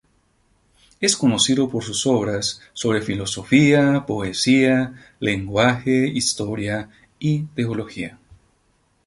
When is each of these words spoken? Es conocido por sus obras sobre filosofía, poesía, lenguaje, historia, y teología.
Es 0.99 1.15
conocido 1.15 1.69
por 1.69 1.83
sus 1.83 2.07
obras 2.07 2.59
sobre 2.73 3.03
filosofía, 3.03 4.03
poesía, 4.07 4.95
lenguaje, 5.19 6.07
historia, 6.07 6.89
y 7.19 7.41
teología. 7.43 8.17